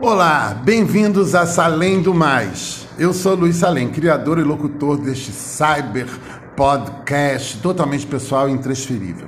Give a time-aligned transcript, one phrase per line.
[0.00, 2.86] Olá, bem-vindos a Salém do Mais.
[2.96, 6.06] Eu sou Luiz Salém, criador e locutor deste cyber
[6.54, 9.26] podcast totalmente pessoal e intransferível.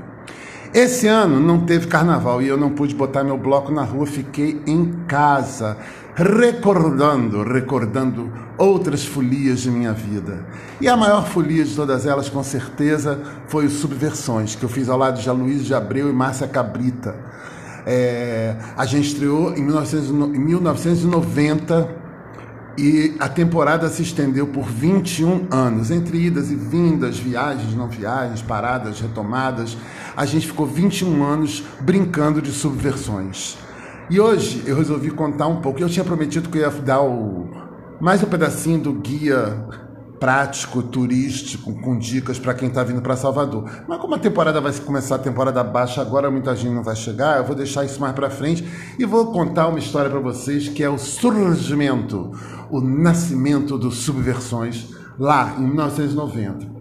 [0.73, 4.63] Esse ano não teve carnaval e eu não pude botar meu bloco na rua, fiquei
[4.65, 5.77] em casa,
[6.15, 10.47] recordando, recordando outras folias de minha vida.
[10.81, 14.89] E a maior folia de todas elas, com certeza, foi o Subversões, que eu fiz
[14.89, 17.17] ao lado de Aloysio de Abreu e Márcia Cabrita.
[17.87, 22.01] É, a gente estreou em, 1990
[22.79, 28.43] e a temporada se estendeu por 21 anos, entre idas e vindas, viagens, não viagens,
[28.43, 29.77] paradas, retomadas.
[30.17, 33.59] A gente ficou 21 anos brincando de subversões.
[34.09, 35.81] E hoje eu resolvi contar um pouco.
[35.81, 37.51] Eu tinha prometido que eu ia dar o,
[38.01, 39.89] mais um pedacinho do guia
[40.21, 43.69] prático, turístico, com dicas para quem está vindo para Salvador.
[43.89, 47.39] Mas como a temporada vai começar a temporada baixa agora, muita gente não vai chegar,
[47.39, 48.63] eu vou deixar isso mais para frente
[48.99, 52.33] e vou contar uma história para vocês que é o surgimento,
[52.71, 56.81] o nascimento dos subversões lá em 1990.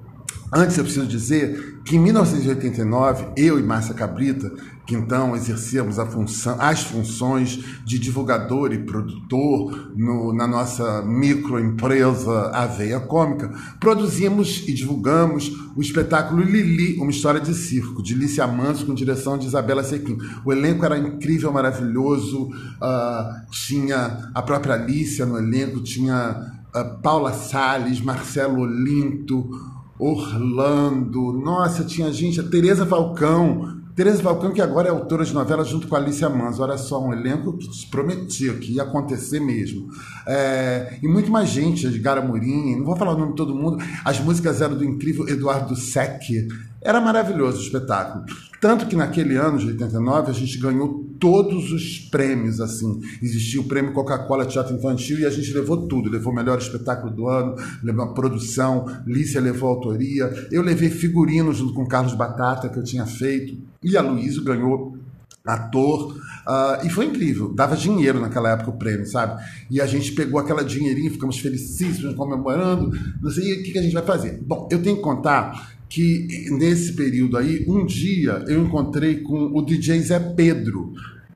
[0.52, 4.52] Antes, eu preciso dizer que em 1989, eu e Márcia Cabrita,
[4.90, 13.00] que então exercíamos função, as funções de divulgador e produtor no, na nossa microempresa Aveia
[13.00, 18.96] Cômica, produzimos e divulgamos o espetáculo Lili, uma história de circo, de Lícia Manso, com
[18.96, 20.18] direção de Isabela Sequim.
[20.44, 27.32] O elenco era incrível, maravilhoso, uh, tinha a própria Lícia no elenco, tinha uh, Paula
[27.32, 29.48] Salles, Marcelo Olinto,
[30.00, 35.68] Orlando, nossa, tinha gente, a Tereza Falcão, Tereza Falcão, que agora é autora de novelas
[35.68, 36.64] junto com a Alicia Manso.
[36.64, 39.90] Olha só, um elenco que te prometia que ia acontecer mesmo.
[40.26, 43.78] É, e muito mais gente, Edgar Amorim, não vou falar o nome de todo mundo.
[44.06, 46.22] As músicas eram do incrível Eduardo Sec.
[46.82, 48.24] Era maravilhoso o espetáculo.
[48.62, 53.02] Tanto que naquele ano de 89 a gente ganhou todos os prêmios, assim.
[53.22, 56.10] Existia o prêmio Coca-Cola Teatro Infantil e a gente levou tudo.
[56.10, 60.48] Levou o melhor espetáculo do ano, levou a produção, Lícia levou a autoria.
[60.52, 63.58] Eu levei figurino junto com Carlos Batata, que eu tinha feito.
[63.84, 64.98] E a Luísa ganhou
[65.46, 69.42] ator, uh, e foi incrível, dava dinheiro naquela época o prêmio, sabe?
[69.70, 72.92] E a gente pegou aquela dinheirinha, ficamos felicíssimos, comemorando,
[73.22, 74.40] não sei o que, que a gente vai fazer.
[74.46, 79.62] Bom, eu tenho que contar que nesse período aí, um dia eu encontrei com o
[79.62, 80.94] DJ Zé Pedro,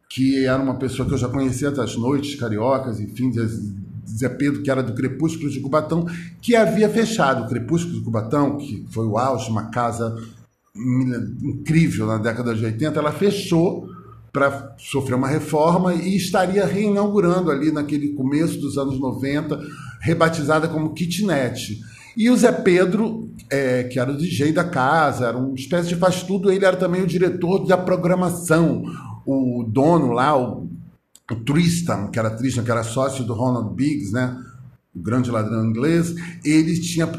[0.07, 3.31] que era uma pessoa que eu já conhecia das noites cariocas, enfim,
[4.07, 6.05] Zé Pedro, que era do Crepúsculo de Cubatão,
[6.39, 10.15] que havia fechado o Crepúsculo de Cubatão, que foi o auge, uma casa
[10.75, 13.89] incrível na década de 80, ela fechou
[14.31, 19.59] para sofrer uma reforma e estaria reinaugurando ali naquele começo dos anos 90,
[20.01, 21.79] rebatizada como kitnet.
[22.15, 25.95] E o Zé Pedro, é, que era o DJ da casa, era uma espécie de
[25.95, 28.83] faz tudo, ele era também o diretor da programação,
[29.25, 30.67] o dono lá, o,
[31.31, 34.37] o Tristan, que era Tristan, que era sócio do Ronald Biggs, né?
[34.95, 36.13] o grande ladrão inglês,
[36.45, 37.09] ele tinha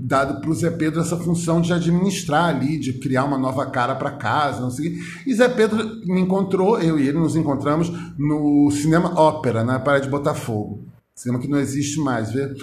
[0.00, 3.94] dado para o Zé Pedro essa função de administrar ali, de criar uma nova cara
[3.94, 4.98] para casa, não sei.
[5.26, 10.02] E Zé Pedro me encontrou, eu e ele nos encontramos no cinema Ópera, na Praia
[10.02, 10.84] de Botafogo.
[11.14, 12.46] Cinema que não existe mais, vê?
[12.46, 12.56] Uh,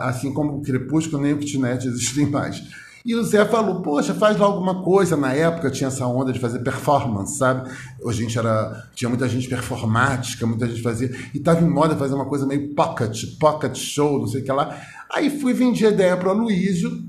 [0.00, 2.62] assim como o Crepúsculo nem o Kitnet existem mais.
[3.04, 5.16] E o Zé falou, poxa, faz lá alguma coisa.
[5.16, 7.70] Na época tinha essa onda de fazer performance, sabe?
[8.06, 8.86] A gente era.
[8.94, 11.10] Tinha muita gente performática, muita gente fazia.
[11.32, 14.52] E estava em moda fazer uma coisa meio pocket, pocket show, não sei o que
[14.52, 14.78] lá.
[15.10, 17.07] Aí fui vender a ideia para o Aloysio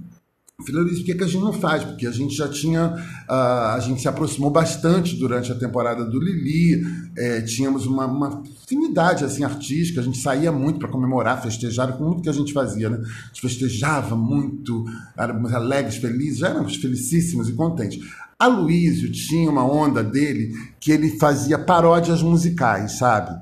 [0.67, 1.83] Luiz, por que, que a gente não faz?
[1.83, 2.93] Porque a gente já tinha,
[3.29, 3.33] uh,
[3.75, 6.83] a gente se aproximou bastante durante a temporada do Lili,
[7.17, 12.03] é, tínhamos uma, uma, afinidade assim, artística, a gente saía muito para comemorar, festejar, com
[12.03, 12.97] muito que a gente fazia, né?
[12.97, 14.85] A gente festejava muito,
[15.17, 17.99] éramos alegres, felizes, já éramos felicíssimos e contentes.
[18.37, 23.37] A Luísio tinha uma onda dele que ele fazia paródias musicais, sabe?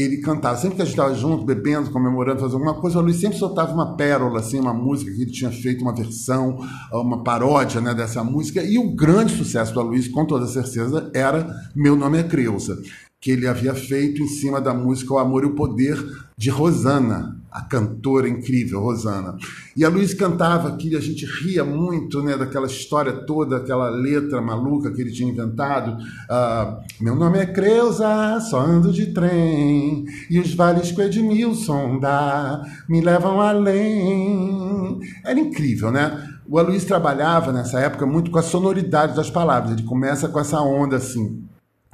[0.00, 0.56] Ele cantava.
[0.56, 3.72] Sempre que a gente estava junto, bebendo, comemorando, fazendo alguma coisa, o Luiz sempre soltava
[3.72, 6.58] uma pérola, assim, uma música que ele tinha feito, uma versão,
[6.92, 8.62] uma paródia né, dessa música.
[8.62, 12.78] E o grande sucesso do Luiz, com toda certeza, era Meu Nome é Creuza
[13.20, 16.02] que ele havia feito em cima da música O Amor e o Poder
[16.38, 19.36] de Rosana, a cantora incrível Rosana.
[19.76, 24.40] E a Luiz cantava aqui, a gente ria muito né, daquela história toda, aquela letra
[24.40, 26.00] maluca que ele tinha inventado.
[26.00, 31.98] Uh, Meu nome é Creuza, só ando de trem, e os vales que o Edmilson
[31.98, 35.00] dá me levam além.
[35.24, 36.28] Era incrível, né?
[36.48, 39.72] O Aloysio trabalhava nessa época muito com a sonoridade das palavras.
[39.72, 41.44] Ele começa com essa onda assim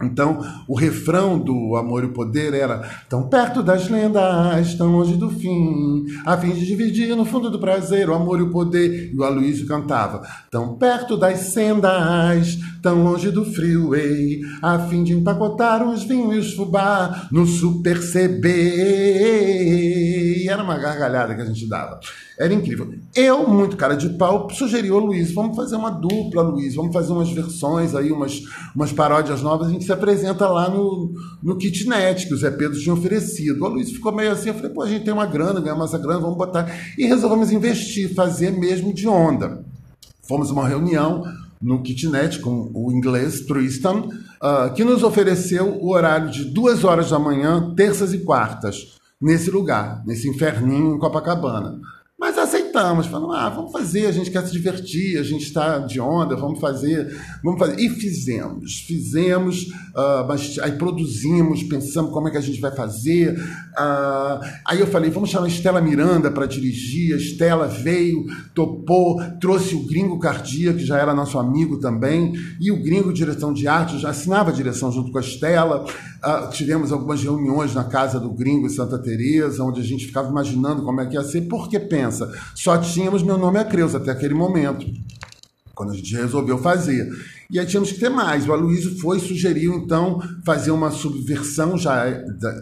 [0.03, 5.17] Então, o refrão do Amor e o Poder era tão perto das lendas, tão longe
[5.17, 9.11] do fim, a fim de dividir no fundo do prazer o amor e o poder.
[9.11, 10.21] E o Aloysio cantava
[10.51, 16.39] tão perto das sendas, tão longe do freeway, a fim de empacotar os vinhos e
[16.41, 18.49] os fubá no Super CB.
[20.45, 21.99] E era uma gargalhada que a gente dava.
[22.39, 22.93] Era incrível.
[23.15, 27.13] Eu, muito cara de pau, sugeri ao Luiz, vamos fazer uma dupla, Luiz, vamos fazer
[27.13, 28.43] umas versões aí, umas,
[28.75, 31.13] umas paródias novas, a gente se apresenta lá no,
[31.43, 33.65] no kitnet que o Zé Pedro tinha oferecido.
[33.65, 35.99] O Luiz ficou meio assim, eu falei, pô, a gente tem uma grana, ganhamos essa
[35.99, 36.67] grana, vamos botar.
[36.99, 39.65] E resolvemos investir, fazer mesmo de onda.
[40.23, 41.23] Fomos uma reunião
[41.61, 44.09] no kitnet com o inglês Tristan,
[44.43, 49.51] uh, que nos ofereceu o horário de duas horas da manhã, terças e quartas, nesse
[49.51, 51.81] lugar, nesse inferninho em Copacabana.
[52.77, 56.37] Aceitamos, falando, ah, vamos fazer, a gente quer se divertir, a gente está de onda,
[56.37, 57.11] vamos fazer,
[57.43, 57.81] vamos fazer.
[57.81, 63.33] E fizemos, fizemos, uh, mas aí produzimos, pensamos como é que a gente vai fazer.
[63.33, 67.15] Uh, aí eu falei, vamos chamar a Estela Miranda para dirigir.
[67.15, 72.71] A Estela veio, topou, trouxe o Gringo Cardia, que já era nosso amigo também, e
[72.71, 75.87] o Gringo Direção de Arte, já assinava a direção junto com a Estela.
[76.27, 80.29] Uh, tivemos algumas reuniões na casa do Gringo em Santa Teresa, onde a gente ficava
[80.29, 84.11] imaginando como é que ia ser, porque pensa, só tínhamos meu nome a Creuza até
[84.11, 84.85] aquele momento,
[85.73, 87.09] quando a gente resolveu fazer.
[87.49, 88.49] E aí tínhamos que ter mais.
[88.49, 92.09] O Aloysio foi sugeriu, então, fazer uma subversão, já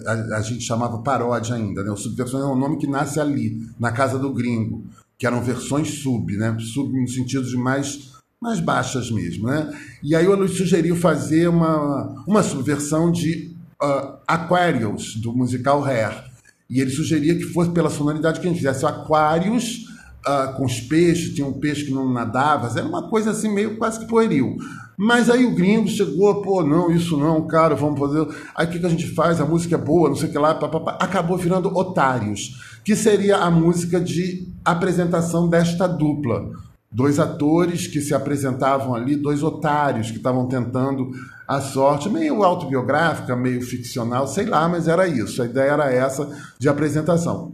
[0.06, 1.90] a, a gente chamava paródia ainda, né?
[1.90, 4.84] O subversão é um nome que nasce ali, na casa do gringo,
[5.16, 6.54] que eram versões sub, né?
[6.60, 8.12] Sub no sentido de mais
[8.42, 9.72] mais baixas mesmo, né?
[10.02, 16.24] E aí o Aloysio sugeriu fazer uma, uma subversão de uh, Aquarius, do musical Hair.
[16.68, 19.86] E ele sugeria que fosse pela sonoridade que a gente fizesse Aquarius
[20.26, 23.76] uh, com os peixes, tinha um peixe que não nadava, era uma coisa assim meio
[23.76, 24.56] quase que pueril.
[24.96, 28.26] Mas aí o gringo chegou, pô, não, isso não, cara, vamos fazer.
[28.54, 29.40] Aí o que, que a gente faz?
[29.40, 30.96] A música é boa, não sei o que lá, papapá.
[31.00, 36.48] acabou virando Otários, que seria a música de apresentação desta dupla
[36.94, 41.10] dois atores que se apresentavam ali, dois otários que estavam tentando
[41.46, 45.42] a sorte, meio autobiográfica, meio ficcional, sei lá, mas era isso.
[45.42, 47.52] A ideia era essa de apresentação.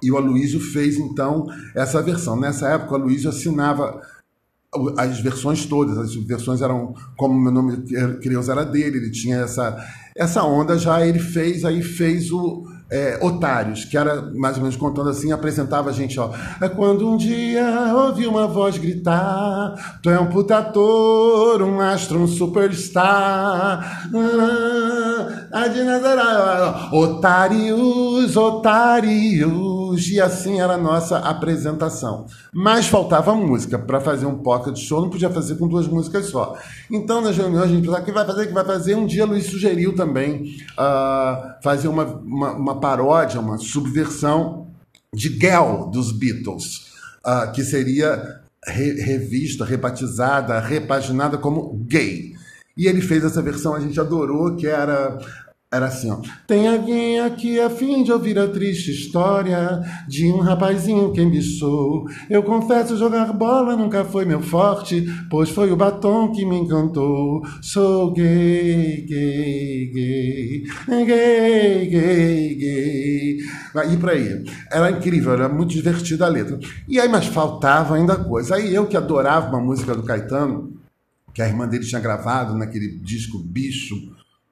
[0.00, 2.38] E o Aloysio fez então essa versão.
[2.38, 4.00] Nessa época, o Aloysio assinava
[4.96, 7.78] as versões todas, as versões eram como meu nome
[8.20, 9.76] Crios era dele, ele tinha essa
[10.14, 14.76] essa onda já ele fez aí fez o é, Otários, que era mais ou menos
[14.76, 16.30] contando assim, apresentava a gente, ó.
[16.60, 22.18] É quando um dia ouvi uma voz gritar: Tu é um puta ator, um astro,
[22.20, 24.10] um superstar.
[25.52, 29.77] Ah, otários, otários.
[29.96, 32.26] E assim era a nossa apresentação.
[32.52, 33.78] Mas faltava música.
[33.78, 36.58] Para fazer um pocket show, não podia fazer com duas músicas só.
[36.90, 38.46] Então, nas reuniões, a gente pensava: que vai fazer?
[38.46, 38.94] Que vai fazer?
[38.94, 44.66] Um dia Luiz sugeriu também uh, fazer uma, uma, uma paródia, uma subversão
[45.14, 46.92] de Girl dos Beatles,
[47.24, 52.34] uh, que seria re revista, rebatizada, repaginada como gay.
[52.76, 55.18] E ele fez essa versão, a gente adorou, que era
[55.70, 56.18] era assim, ó.
[56.46, 62.06] Tem alguém aqui a fim de ouvir a triste história de um rapazinho que embiçou.
[62.30, 67.42] Eu confesso, jogar bola nunca foi meu forte, pois foi o batom que me encantou.
[67.60, 70.64] Sou gay, gay, gay,
[71.04, 73.38] gay, gay, gay.
[73.92, 74.44] E por aí.
[74.72, 76.58] Era incrível, era muito divertida a letra.
[76.88, 78.54] E aí, mas faltava ainda coisa.
[78.56, 80.72] Aí eu que adorava uma música do Caetano,
[81.34, 83.94] que a irmã dele tinha gravado naquele disco Bicho,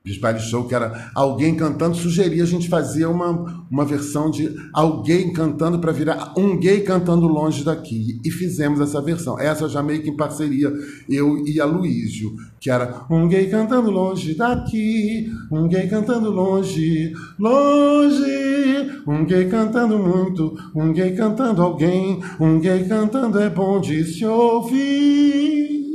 [0.06, 5.32] Bisbal Show, que era alguém cantando, sugeria a gente fazer uma, uma versão de alguém
[5.32, 8.20] cantando para virar um gay cantando longe daqui.
[8.24, 9.36] E fizemos essa versão.
[9.36, 10.72] Essa já meio que em parceria,
[11.08, 17.12] eu e a Luísio, que era um gay cantando longe daqui, um gay cantando longe,
[17.36, 24.04] longe, um gay cantando muito, um gay cantando alguém, um gay cantando é bom de
[24.04, 25.85] se ouvir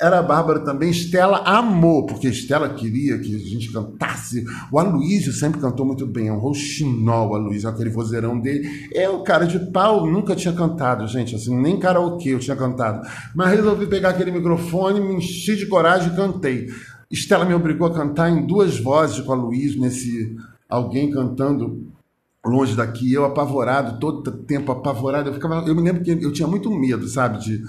[0.00, 0.90] era a Bárbara também.
[0.90, 4.44] Estela amou, porque Estela queria que a gente cantasse.
[4.70, 8.68] O Aloysio sempre cantou muito bem, é um roxinol, o Aloysio, aquele vozeirão dele.
[8.92, 13.06] É cara de pau, nunca tinha cantado, gente, assim, nem karaokê eu tinha cantado.
[13.34, 16.68] Mas resolvi pegar aquele microfone, me enchi de coragem e cantei.
[17.10, 20.36] Estela me obrigou a cantar em duas vozes com o Aloysio, nesse
[20.68, 21.86] alguém cantando
[22.44, 25.30] longe daqui, eu apavorado, todo tempo apavorado.
[25.30, 27.62] Eu, ficava, eu me lembro que eu tinha muito medo, sabe, de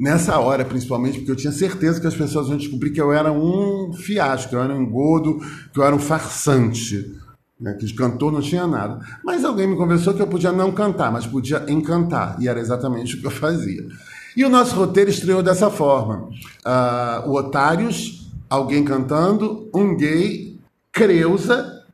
[0.00, 3.30] nessa hora, principalmente, porque eu tinha certeza que as pessoas iam descobrir que eu era
[3.30, 5.38] um fiasco, que eu era um engodo,
[5.72, 7.20] que eu era um farsante.
[7.60, 9.04] Né, que de cantor não tinha nada.
[9.22, 12.40] Mas alguém me conversou que eu podia não cantar, mas podia encantar.
[12.40, 13.86] E era exatamente o que eu fazia.
[14.34, 16.30] E o nosso roteiro estreou dessa forma.
[16.64, 20.58] Uh, o Otários alguém cantando, um gay,
[20.90, 21.84] Creuza,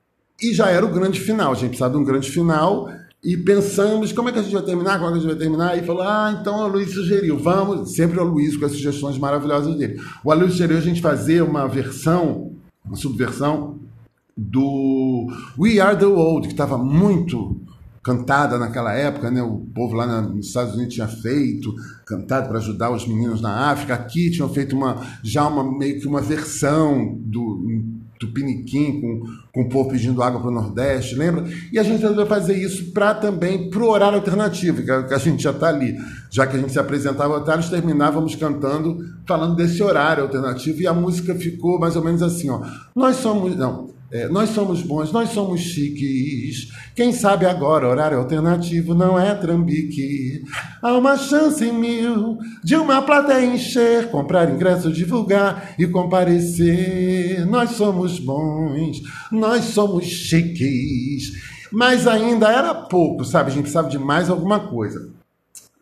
[0.41, 1.51] e já era o grande final.
[1.51, 2.89] A gente precisava de um grande final
[3.27, 5.37] e pensamos como é que a gente vai terminar, como é que a gente vai
[5.37, 9.19] terminar, e falou, ah, então o Luiz sugeriu, vamos, sempre o Luiz com as sugestões
[9.19, 10.01] maravilhosas dele.
[10.23, 12.53] O Luiz sugeriu a gente fazer uma versão,
[12.85, 13.81] uma subversão
[14.37, 15.27] do
[15.59, 17.61] We Are the World, que estava muito
[18.07, 19.43] cantada naquela época, né?
[19.43, 21.75] O povo lá nos Estados Unidos tinha feito,
[22.07, 23.95] cantado para ajudar os meninos na África.
[23.95, 27.73] Aqui tinham feito uma já uma meio que uma versão do do
[28.37, 31.45] Piniquim com, com o povo pedindo água para o Nordeste, lembra?
[31.73, 35.43] E a gente resolveu fazer isso para também para o horário alternativo, que a, gente
[35.43, 35.97] já está ali.
[36.31, 40.93] Já que a gente se apresentava nós terminávamos cantando, falando desse horário alternativo, e a
[40.93, 42.61] música ficou mais ou menos assim, ó.
[42.95, 43.57] Nós somos.
[43.57, 46.69] Não, é, nós somos bons, nós somos chiques.
[46.95, 50.45] Quem sabe agora, horário alternativo não é trambique.
[50.81, 57.45] Há uma chance em mil de uma plateia encher, comprar ingresso, divulgar e comparecer.
[57.47, 61.33] Nós somos bons, nós somos chiques.
[61.73, 63.51] Mas ainda era pouco, sabe?
[63.51, 65.11] A gente precisava de mais alguma coisa.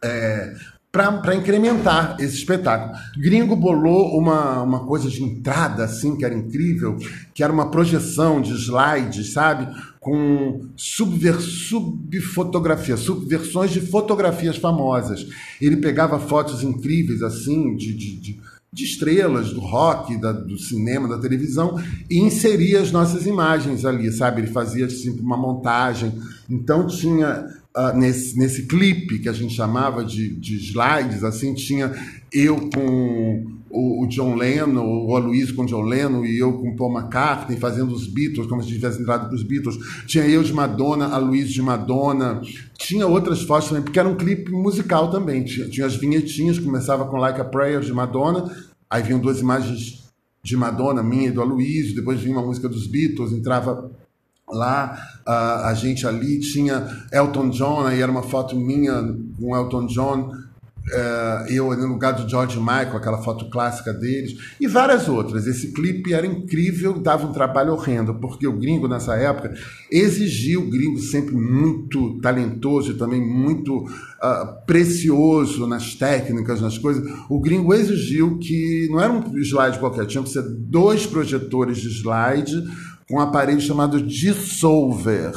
[0.02, 0.54] É,
[0.94, 2.96] para incrementar esse espetáculo.
[3.16, 6.96] Gringo bolou uma, uma coisa de entrada, assim, que era incrível,
[7.34, 9.66] que era uma projeção de slides, sabe?
[9.98, 15.26] Com subver, subfotografia, subversões de fotografias famosas.
[15.60, 18.40] Ele pegava fotos incríveis, assim, de, de, de,
[18.72, 21.76] de estrelas do rock, da, do cinema, da televisão,
[22.08, 24.42] e inseria as nossas imagens ali, sabe?
[24.42, 26.12] Ele fazia, assim, uma montagem.
[26.48, 31.92] Então tinha Uh, nesse, nesse clipe que a gente chamava de, de slides, assim, tinha
[32.32, 36.76] eu com o, o John Lennon, o Aloysio com o John Lennon e eu com
[36.76, 39.76] Paul McCartney fazendo os Beatles, como se tivesse entrado para os Beatles.
[40.06, 42.40] Tinha eu de Madonna, a Luiz de Madonna.
[42.78, 45.42] Tinha outras fotos também, porque era um clipe musical também.
[45.42, 48.48] Tinha, tinha as vinhetinhas, começava com Like a Prayer de Madonna,
[48.88, 50.04] aí vinham duas imagens
[50.44, 53.90] de Madonna, minha e do Aloysio, depois vinha uma música dos Beatles, entrava
[54.48, 59.02] Lá a, a gente ali tinha Elton John, aí era uma foto minha
[59.38, 60.30] com Elton John,
[60.92, 65.46] uh, eu no lugar do George Michael, aquela foto clássica deles, e várias outras.
[65.46, 69.54] Esse clipe era incrível, dava um trabalho horrendo, porque o gringo nessa época
[69.90, 77.10] exigia o gringo sempre muito talentoso e também muito uh, precioso nas técnicas, nas coisas.
[77.28, 81.88] O gringo exigiu que não era um slide qualquer, tinha que ser dois projetores de
[81.88, 82.62] slide
[83.10, 85.32] um aparelho chamado dissolver.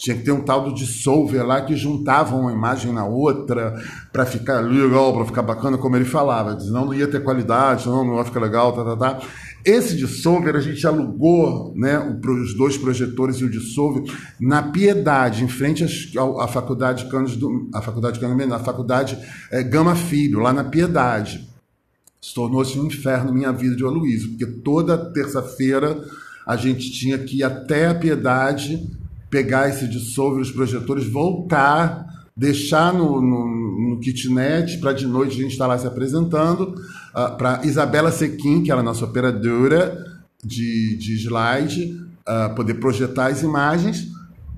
[0.00, 3.74] Tinha que ter um tal do dissolver lá que juntava uma imagem na outra
[4.10, 6.58] para ficar legal, para ficar bacana, como ele falava.
[6.58, 9.26] Senão não ia ter qualidade, senão não ia ficar legal, tá, tá, tá.
[9.62, 14.04] Esse dissolver a gente alugou, né, os dois projetores e o dissolver
[14.40, 15.84] na Piedade, em frente
[16.18, 19.18] à, faculdade Cândido, a faculdade Cândido, a faculdade
[19.52, 21.46] é, Gama Filho, lá na Piedade.
[22.22, 26.02] Se tornou-se um inferno minha vida de Aloysio, porque toda terça-feira
[26.50, 28.84] a gente tinha que ir até a Piedade,
[29.30, 32.04] pegar esse dissolver, os projetores, voltar,
[32.36, 36.62] deixar no, no, no kitnet para de noite a gente estar tá lá se apresentando,
[36.62, 36.74] uh,
[37.14, 40.04] ah, para Isabela Sequim, que era a nossa operadora
[40.42, 44.08] de, de slide, uh, poder projetar as imagens.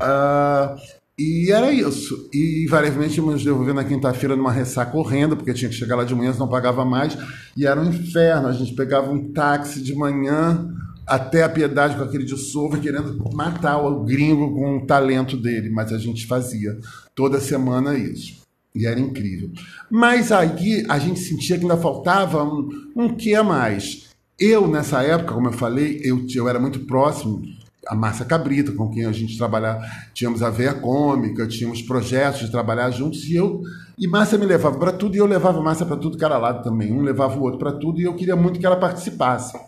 [0.00, 0.75] Uh,
[1.18, 2.26] e era isso.
[2.32, 6.14] E invariavelmente nos devolver na quinta-feira numa ressaca correndo, porque tinha que chegar lá de
[6.14, 7.18] manhã, não pagava mais.
[7.54, 8.49] E era um inferno.
[8.49, 10.72] A gente pegava um táxi de manhã
[11.06, 15.92] até a piedade com aquele dissolver querendo matar o gringo com o talento dele, mas
[15.92, 16.78] a gente fazia
[17.14, 18.40] toda semana isso.
[18.75, 19.50] E era incrível.
[19.90, 24.09] Mas aí a gente sentia que ainda faltava um, um que a mais.
[24.38, 27.42] Eu, nessa época, como eu falei, eu, eu era muito próximo
[27.87, 32.50] a Márcia Cabrita, com quem a gente trabalhava, tínhamos a veia cômica, tínhamos projetos de
[32.50, 33.62] trabalhar juntos, e eu
[33.99, 36.92] e Márcia me levava para tudo, e eu levava Márcia para tudo era lado também.
[36.92, 39.59] Um levava o outro para tudo, e eu queria muito que ela participasse.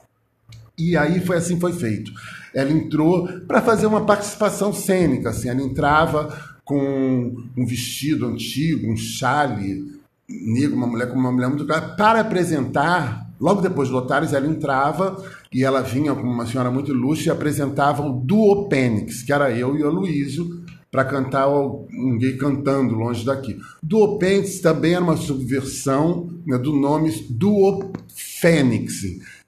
[0.79, 2.13] E aí foi assim foi feito.
[2.53, 8.97] Ela entrou para fazer uma participação cênica, assim, ela entrava com um vestido antigo, um
[8.97, 9.95] chale
[10.29, 14.47] negro, uma mulher com uma mulher muito clara, para apresentar, logo depois do Otários, ela
[14.47, 19.33] entrava e ela vinha como uma senhora muito ilustre e apresentava o Duo Pênix, que
[19.33, 23.59] era eu e o Aloysio, para cantar um gay cantando longe daqui.
[23.83, 29.03] Duo Pênix também era uma subversão né, do nome Duo Fênix,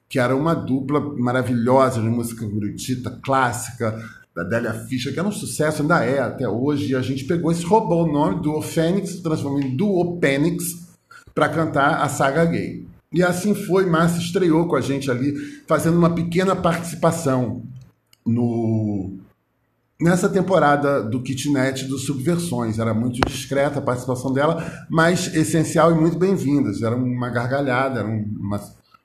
[0.09, 4.03] que era uma dupla maravilhosa de música gurutita, clássica,
[4.35, 7.51] da Délia Fischer, que era um sucesso, ainda é até hoje, e a gente pegou
[7.51, 10.87] esse, roubou o nome do Fênix, transformou em Duo Pênix,
[11.33, 12.85] para cantar a saga gay.
[13.13, 15.33] E assim foi, Márcia estreou com a gente ali,
[15.67, 17.63] fazendo uma pequena participação
[18.25, 19.17] no
[19.99, 22.79] nessa temporada do Kitnet dos Subversões.
[22.79, 26.71] Era muito discreta a participação dela, mas essencial e muito bem-vinda.
[26.85, 28.59] Era uma gargalhada, era uma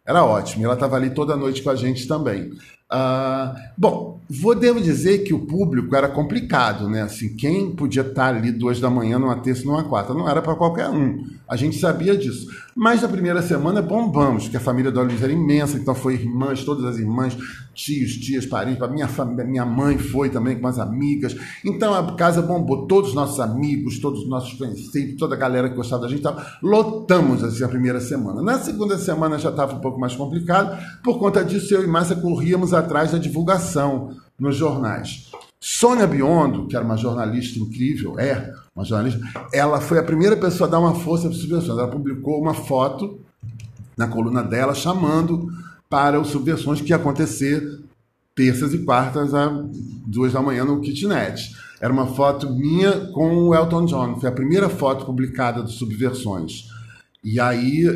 [0.06, 0.62] Era ótimo.
[0.62, 2.50] E ela estava ali toda noite com a gente também.
[2.92, 7.02] Uh, bom, vou devo dizer que o público era complicado, né?
[7.02, 10.12] Assim, quem podia estar ali duas da manhã numa terça numa quarta?
[10.12, 11.24] Não era para qualquer um.
[11.48, 12.48] A gente sabia disso.
[12.74, 16.64] Mas na primeira semana bombamos, porque a família do Luiz era imensa, então foi irmãs,
[16.64, 17.36] todas as irmãs,
[17.74, 21.36] tios, tias, parentes, minha, família, minha mãe foi também com as amigas.
[21.62, 25.68] Então a casa bombou, todos os nossos amigos, todos os nossos conhecidos, toda a galera
[25.68, 28.40] que gostava da gente, tava, lotamos assim a primeira semana.
[28.40, 32.16] Na segunda semana já estava um pouco mais complicado, por conta disso eu e Márcia
[32.16, 35.30] corríamos atrás da divulgação nos jornais.
[35.60, 39.20] Sônia Biondo, que era uma jornalista incrível, é uma jornalista,
[39.52, 41.78] ela foi a primeira pessoa a dar uma força para subversões.
[41.78, 43.20] Ela publicou uma foto
[43.96, 45.48] na coluna dela chamando
[45.88, 47.80] para os subversões que ia acontecer
[48.34, 49.52] terças e quartas às
[50.06, 51.54] duas da manhã no kitnet.
[51.80, 54.18] Era uma foto minha com o Elton John.
[54.18, 56.68] Foi a primeira foto publicada do Subversões.
[57.22, 57.86] E aí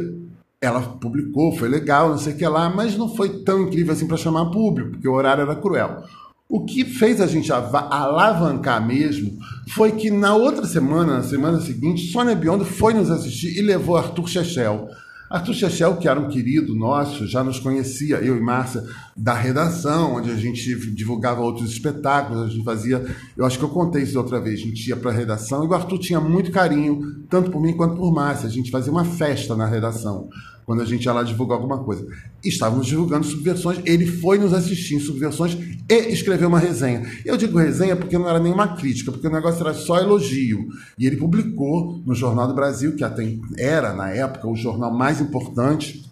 [0.61, 4.07] ela publicou, foi legal, não sei o que lá, mas não foi tão incrível assim
[4.07, 6.03] para chamar público, porque o horário era cruel.
[6.49, 9.37] O que fez a gente alavancar mesmo
[9.75, 13.97] foi que na outra semana, na semana seguinte, Sônia Biondo foi nos assistir e levou
[13.97, 14.89] Arthur Chechel.
[15.29, 18.85] Arthur Chechel, que era um querido nosso, já nos conhecia, eu e Márcia,
[19.17, 23.05] da redação, onde a gente divulgava outros espetáculos, a gente fazia.
[23.37, 25.67] Eu acho que eu contei isso outra vez, a gente ia para a redação e
[25.67, 28.47] o Arthur tinha muito carinho, tanto por mim quanto por Márcia.
[28.47, 30.29] A gente fazia uma festa na redação
[30.67, 32.05] quando a gente ia lá divulgar alguma coisa.
[32.45, 35.57] Estávamos divulgando subversões, ele foi nos assistir em subversões
[35.89, 37.09] e escreveu uma resenha.
[37.25, 40.67] Eu digo resenha porque não era nenhuma crítica, porque o negócio era só elogio.
[40.99, 43.23] E ele publicou no Jornal do Brasil, que até
[43.57, 46.05] era, na época, o jornal mais importante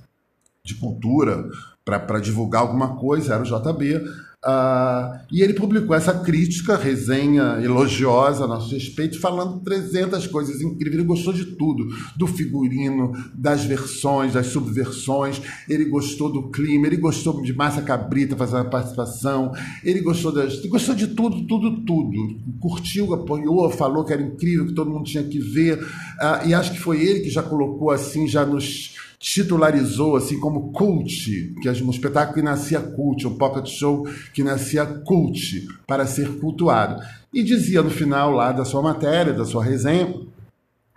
[0.65, 1.45] de cultura
[1.85, 4.01] para divulgar alguma coisa, era o JB.
[4.47, 10.97] Uh, e ele publicou essa crítica, resenha elogiosa a nosso respeito, falando 300 coisas incríveis.
[10.97, 15.41] Ele gostou de tudo: do figurino, das versões, das subversões.
[15.67, 19.53] Ele gostou do clima, ele gostou de Massa Cabrita fazendo a participação.
[19.83, 22.39] Ele gostou, das, gostou de tudo, tudo, tudo.
[22.61, 25.79] Curtiu, apoiou, falou que era incrível, que todo mundo tinha que ver.
[25.83, 30.71] Uh, e acho que foi ele que já colocou assim, já nos titularizou assim como
[30.71, 36.39] cult, que um espetáculo que nascia cult, um pocket show que nascia cult, para ser
[36.39, 37.03] cultuado.
[37.33, 40.15] E dizia no final lá da sua matéria, da sua resenha,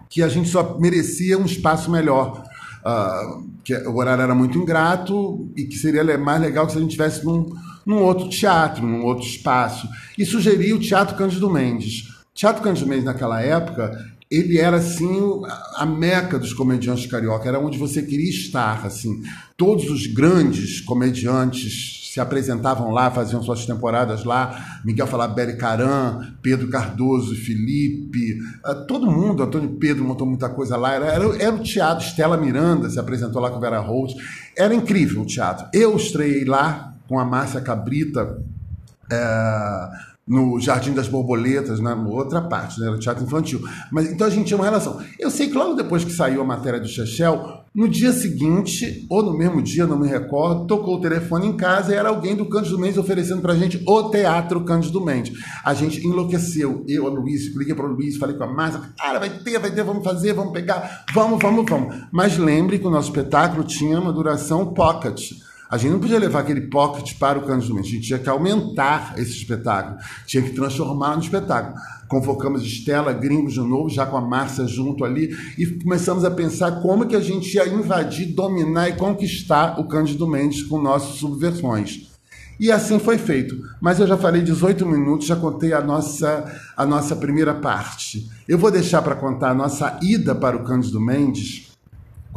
[0.10, 2.44] que a gente só merecia um espaço melhor.
[2.86, 6.92] Uh, que o horário era muito ingrato e que seria mais legal se a gente
[6.92, 7.46] tivesse num,
[7.86, 9.88] num outro teatro, num outro espaço.
[10.18, 12.10] E sugeriu o Teatro Cândido Mendes.
[12.34, 15.42] Teatro Cândido Mendes, naquela época, ele era assim
[15.76, 19.24] a meca dos comediantes carioca, era onde você queria estar, assim.
[19.56, 24.82] Todos os grandes comediantes se apresentavam lá, faziam suas temporadas lá.
[24.84, 30.94] Miguel Falabella Caran, Pedro Cardoso, Felipe, ah, todo mundo, Antônio Pedro montou muita coisa lá.
[30.94, 34.14] Era, era, era o teatro, Stella Miranda se apresentou lá com Vera Holt.
[34.58, 35.68] Era incrível o teatro.
[35.72, 38.42] Eu estreiei lá com a Márcia Cabrita.
[39.10, 39.90] É,
[40.28, 43.62] no Jardim das Borboletas, na outra parte, né, no teatro infantil.
[43.92, 45.00] Mas então a gente tinha uma relação.
[45.18, 49.22] Eu sei que logo depois que saiu a matéria do Chechel, no dia seguinte, ou
[49.22, 52.46] no mesmo dia, não me recordo, tocou o telefone em casa e era alguém do
[52.50, 55.38] Cândido Mendes oferecendo pra gente o teatro Cândido Mendes.
[55.64, 56.84] A gente enlouqueceu.
[56.88, 59.72] Eu, a Luiz, liguei para o Luiz, falei com a Márcia, cara, vai ter, vai
[59.72, 61.96] ter, vamos fazer, vamos pegar, vamos, vamos, vamos.
[62.12, 65.34] Mas lembre que o nosso espetáculo tinha uma duração pocket.
[65.70, 68.30] A gente não podia levar aquele pocket para o Cândido Mendes, a gente tinha que
[68.30, 71.76] aumentar esse espetáculo, tinha que transformar no espetáculo.
[72.08, 76.82] Convocamos Estela Gringos de novo, já com a Márcia junto ali, e começamos a pensar
[76.82, 82.08] como que a gente ia invadir, dominar e conquistar o Cândido Mendes com nossas subversões.
[82.60, 83.56] E assim foi feito.
[83.80, 88.28] Mas eu já falei 18 minutos, já contei a nossa, a nossa primeira parte.
[88.48, 91.67] Eu vou deixar para contar a nossa ida para o Cândido Mendes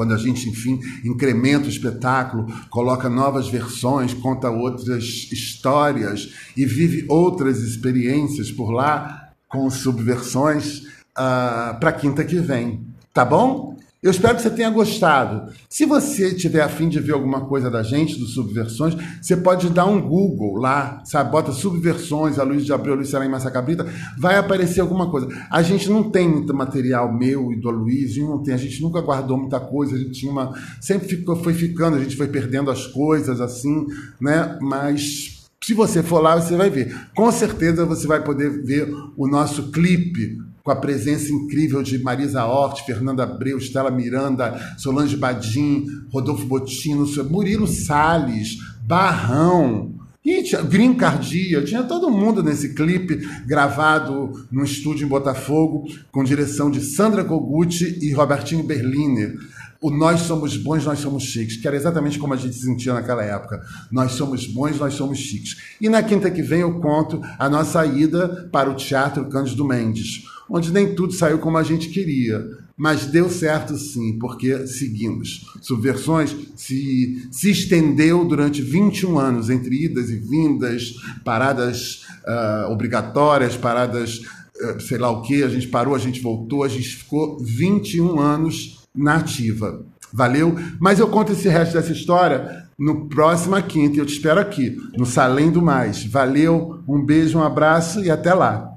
[0.00, 7.04] quando a gente, enfim, incrementa o espetáculo, coloca novas versões, conta outras histórias e vive
[7.06, 10.86] outras experiências por lá com subversões uh,
[11.16, 12.80] ah, para quinta que vem.
[13.12, 13.69] Tá bom?
[14.02, 15.52] Eu espero que você tenha gostado.
[15.68, 19.84] Se você tiver afim de ver alguma coisa da gente, do Subversões, você pode dar
[19.84, 21.30] um Google lá, sabe?
[21.30, 23.86] Bota Subversões, a Luiz de Abreu, Luiz Será em Massacabrita,
[24.18, 25.28] vai aparecer alguma coisa.
[25.50, 28.54] A gente não tem muito material meu e do Luiz, não tem.
[28.54, 30.54] A gente nunca guardou muita coisa, a gente tinha uma...
[30.80, 33.86] Sempre ficou, foi ficando, a gente foi perdendo as coisas, assim,
[34.18, 34.58] né?
[34.62, 36.96] Mas se você for lá, você vai ver.
[37.14, 42.44] Com certeza você vai poder ver o nosso clipe com a presença incrível de Marisa
[42.44, 50.92] Hort, Fernanda Abreu, Estela Miranda, Solange Badim, Rodolfo Botino, Murilo Salles, Barrão, e tinha Green
[50.94, 57.24] Cardia, tinha todo mundo nesse clipe gravado no estúdio em Botafogo, com direção de Sandra
[57.24, 59.34] Koguchi e Robertinho Berliner.
[59.80, 62.92] o nós somos bons, nós somos chiques, que era exatamente como a gente se sentia
[62.92, 63.62] naquela época.
[63.90, 65.56] Nós somos bons, nós somos chiques.
[65.80, 70.24] E na quinta que vem eu conto a nossa ida para o Teatro Cândido Mendes,
[70.50, 72.44] onde nem tudo saiu como a gente queria.
[72.76, 75.46] Mas deu certo sim, porque seguimos.
[75.60, 84.18] Subversões se, se estendeu durante 21 anos, entre idas e vindas, paradas uh, obrigatórias, paradas
[84.18, 88.18] uh, sei lá o que, a gente parou, a gente voltou, a gente ficou 21
[88.18, 89.84] anos na ativa.
[90.12, 90.56] Valeu?
[90.80, 93.98] Mas eu conto esse resto dessa história no próxima quinta.
[93.98, 96.02] Eu te espero aqui, no Salém do Mais.
[96.04, 98.69] Valeu, um beijo, um abraço e até lá.